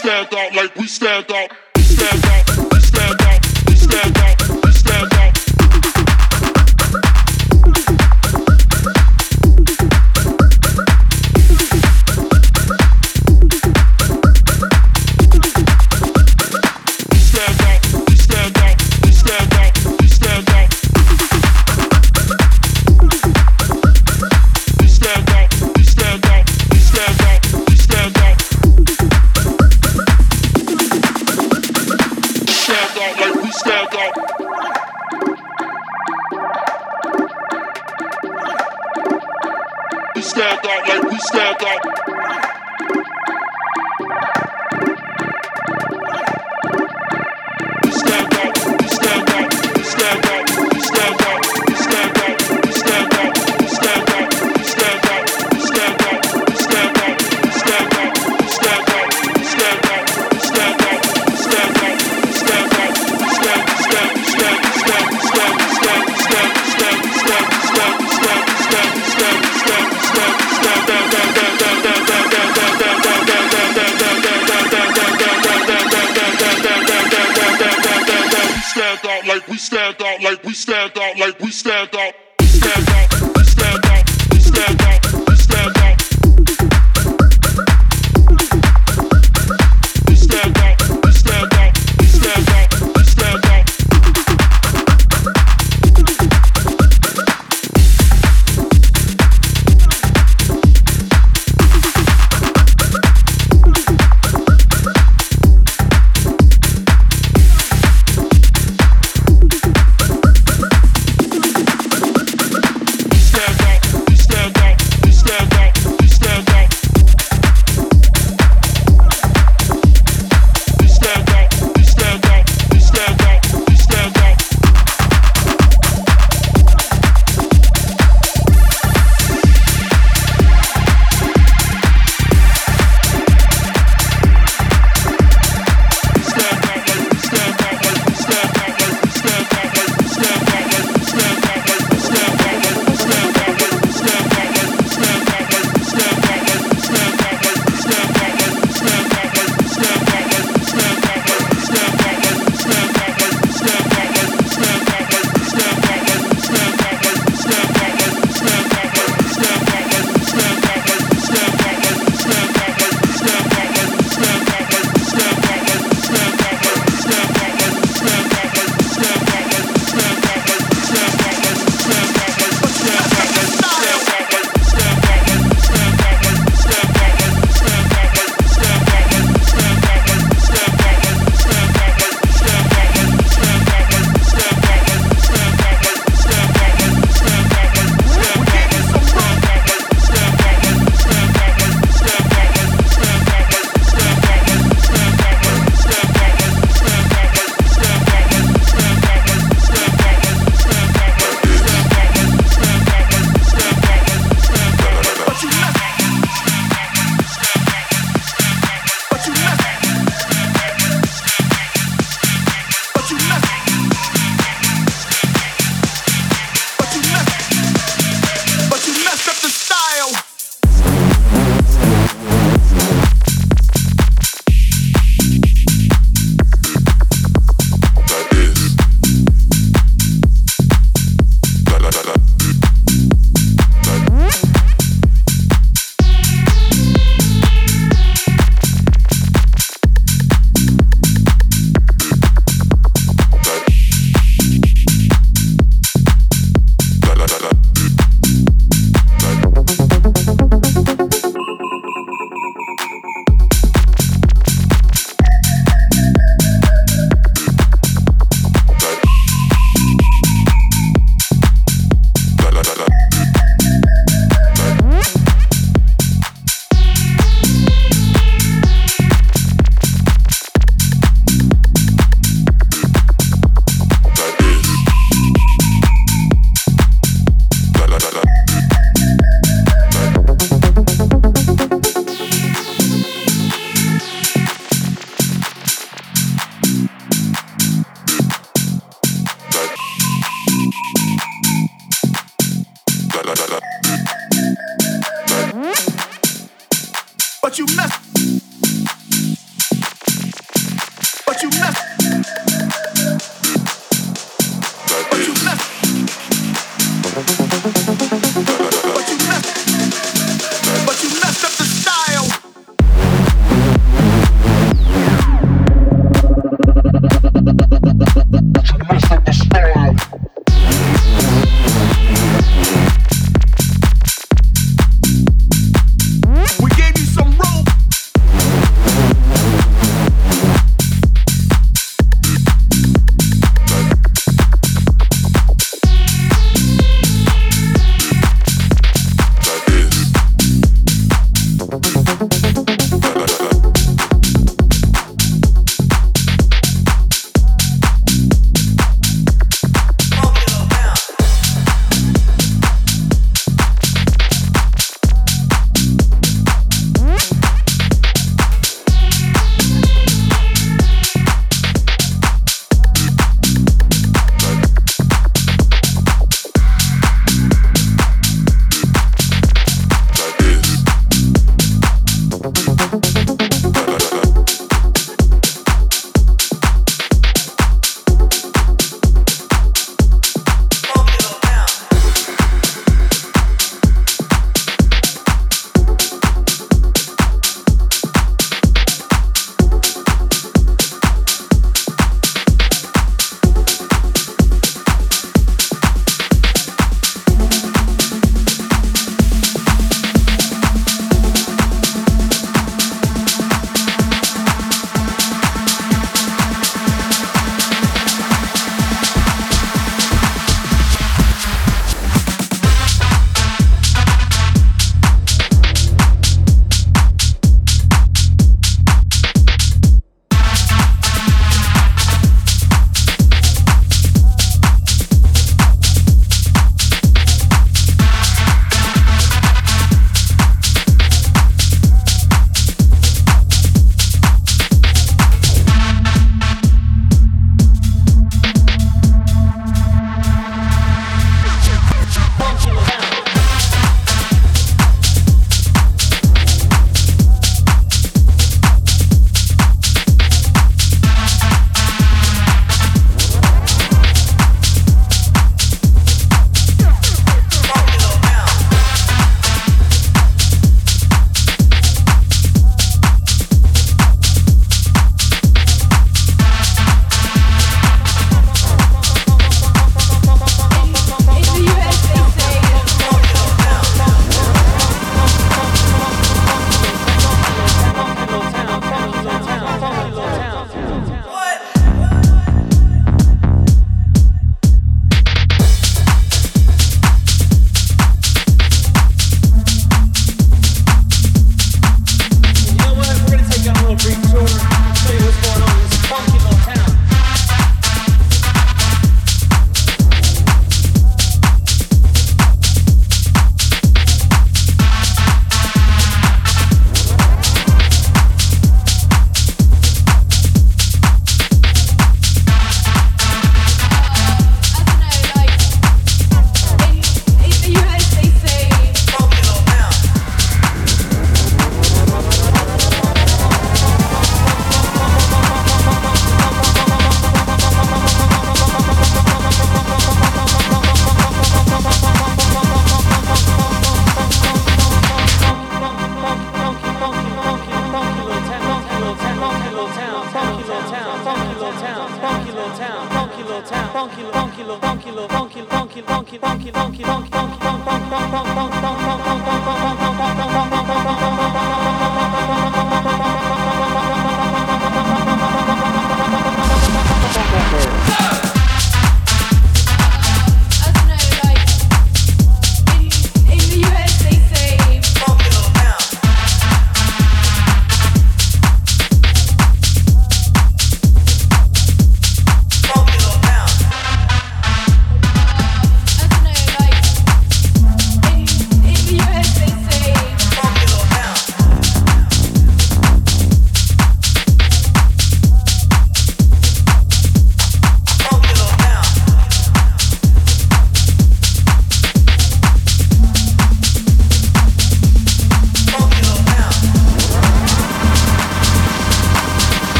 stand 0.00 0.34
out 0.34 0.54
like 0.54 0.74
we 0.76 0.86
stand 0.86 1.30
out, 1.30 1.50
we 1.76 1.82
stand 1.82 2.24
out. 2.24 2.69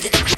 to 0.00 0.10
the 0.10 0.35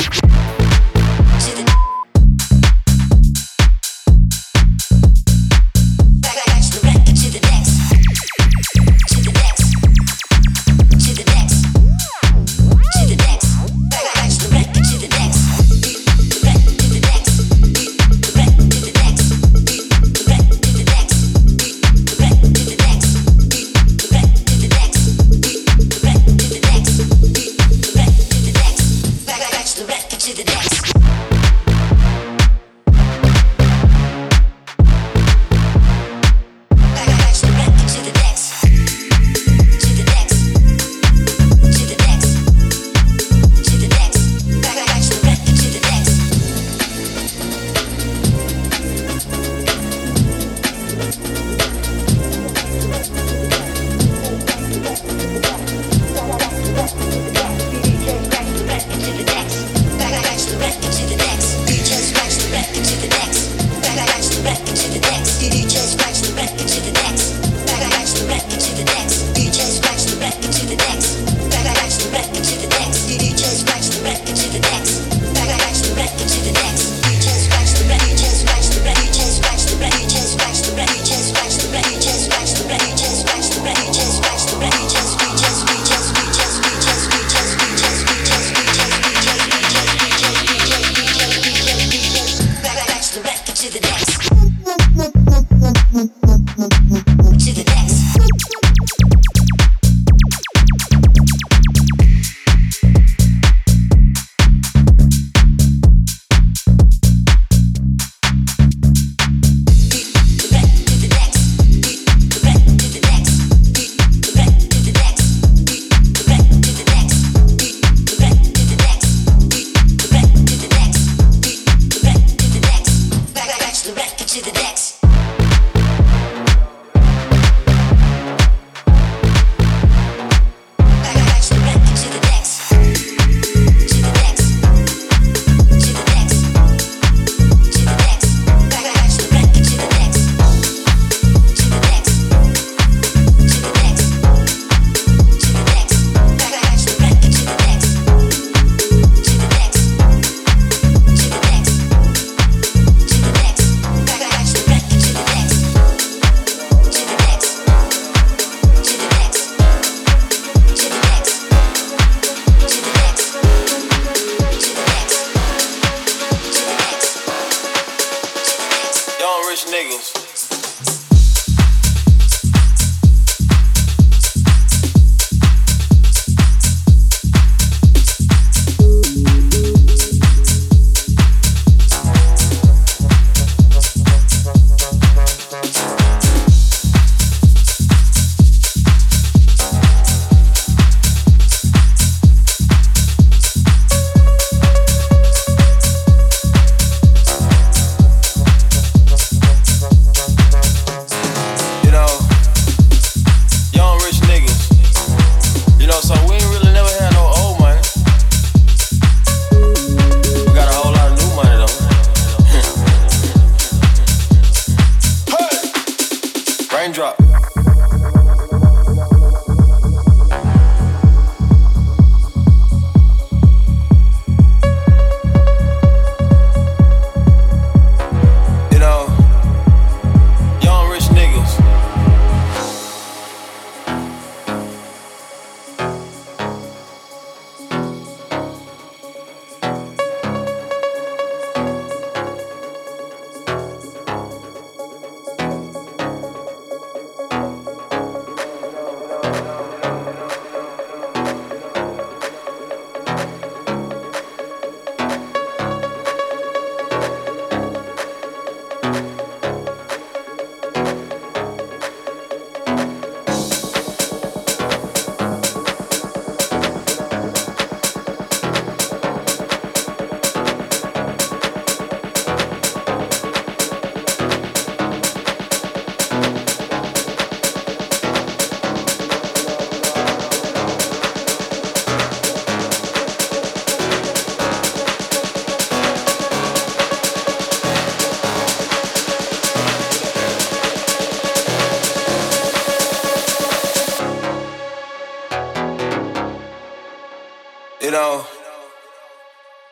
know, 297.99 298.25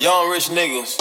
young 0.00 0.30
rich 0.32 0.48
niggas. 0.48 0.95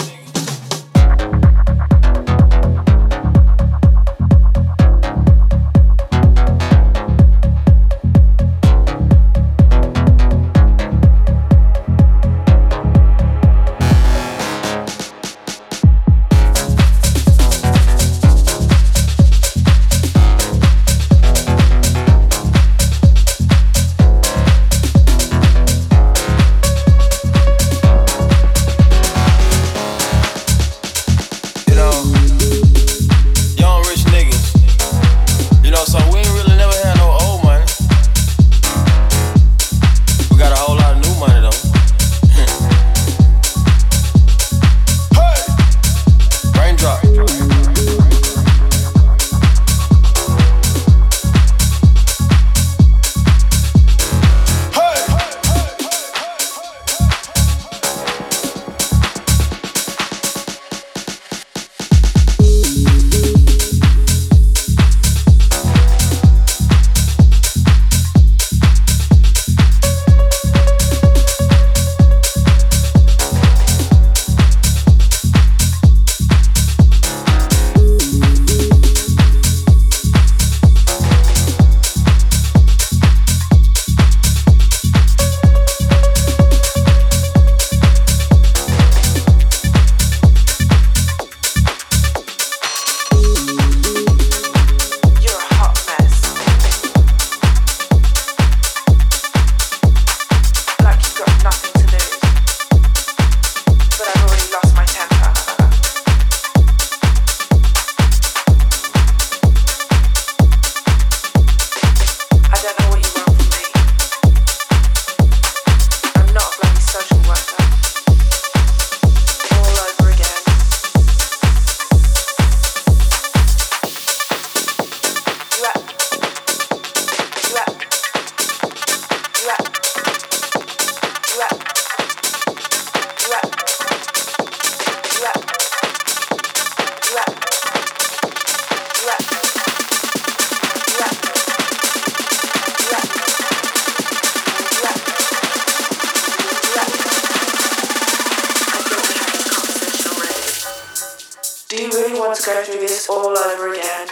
Do 151.68 151.82
you 151.82 151.88
really 151.88 152.16
want 152.16 152.38
to 152.38 152.46
go 152.46 152.62
through 152.62 152.78
this 152.78 153.08
all 153.10 153.36
over 153.36 153.72
again? 153.72 154.06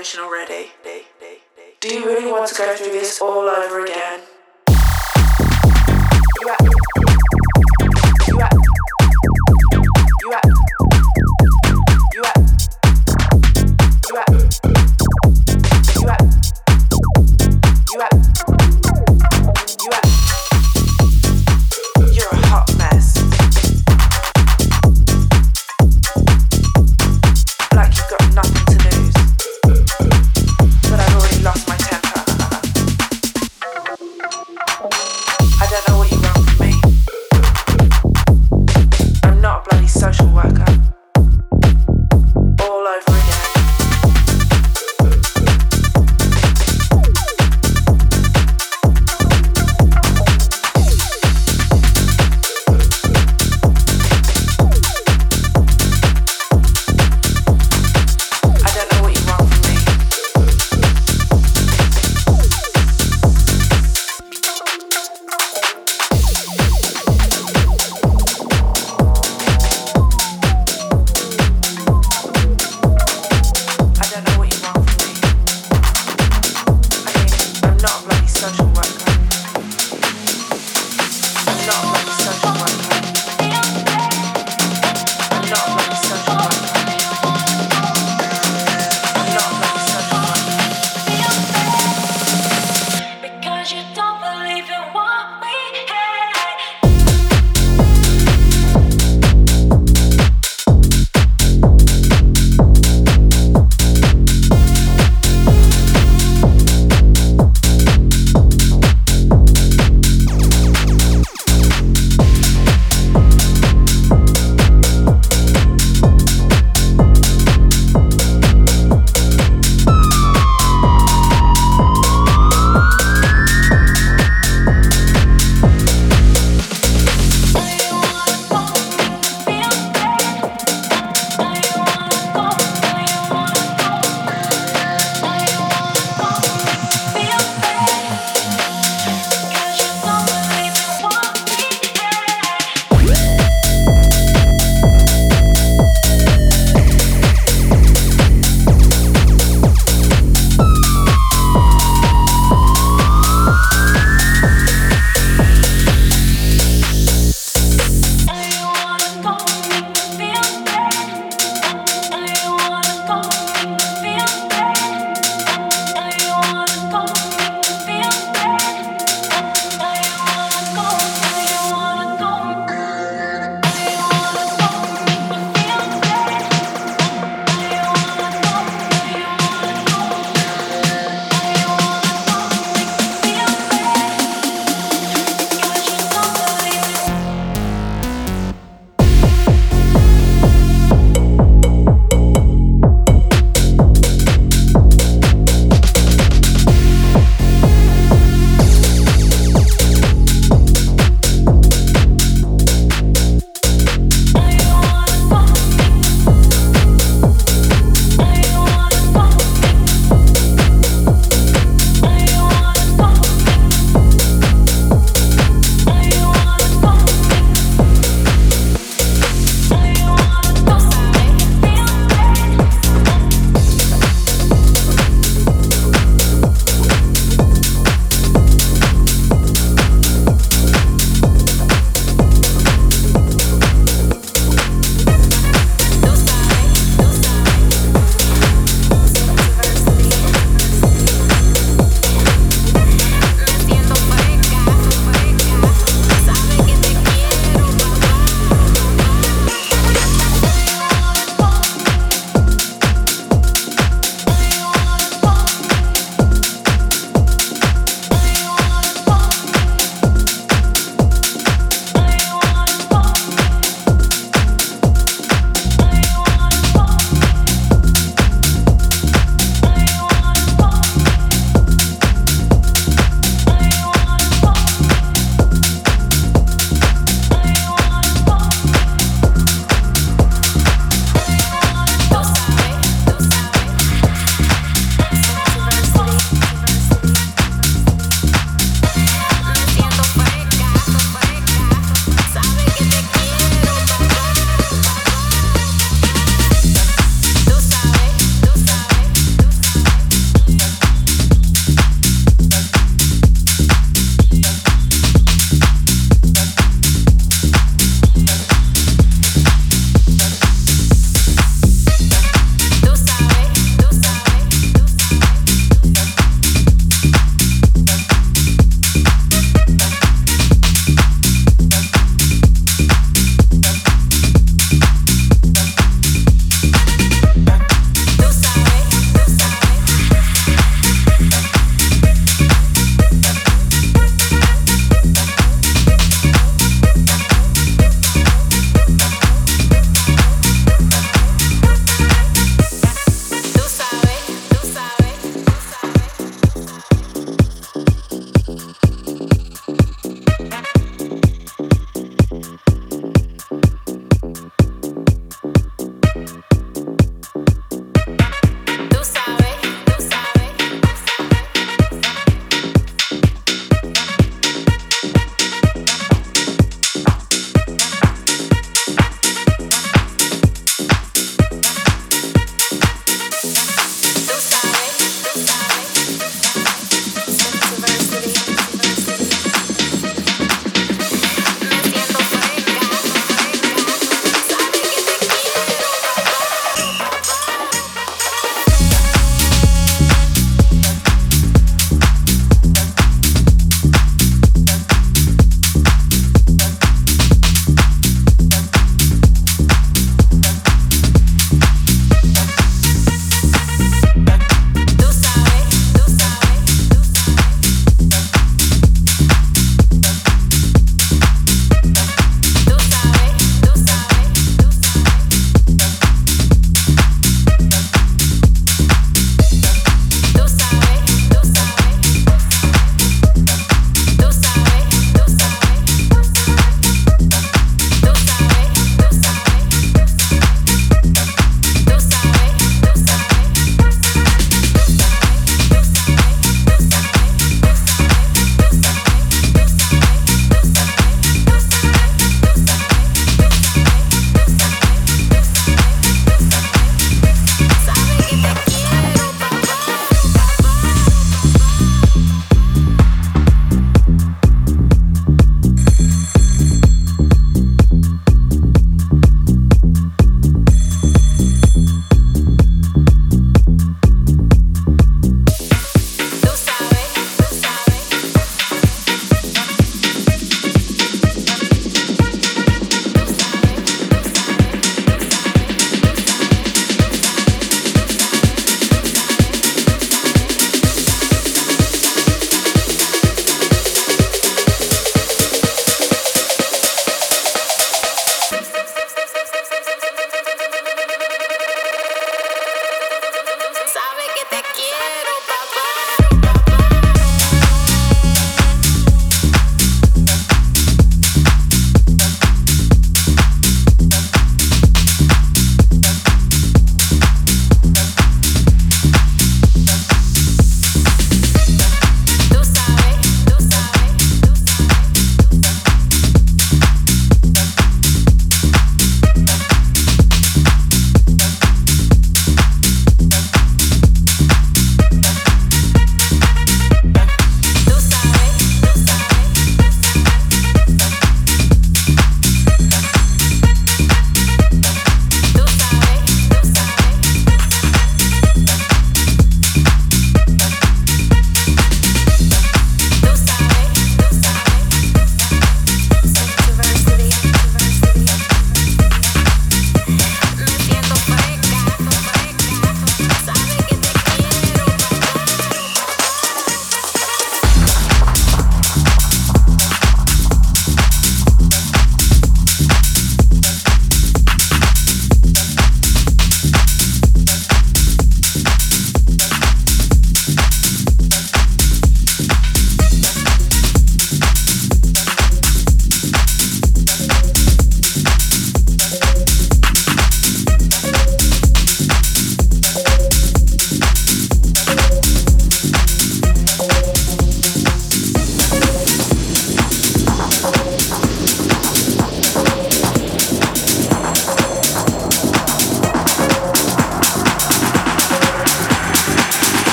already. 0.00 0.70
Do 1.80 1.94
you 1.94 2.06
really 2.06 2.32
want 2.32 2.48
to 2.48 2.54
go 2.54 2.74
through 2.74 2.92
this 2.92 3.20
all 3.20 3.46
over 3.50 3.84
again? 3.84 4.20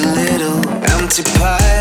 a 0.00 0.06
little 0.14 0.68
empty 0.84 1.22
pie. 1.22 1.77